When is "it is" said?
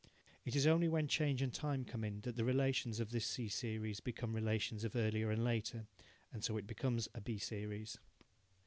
0.45-0.65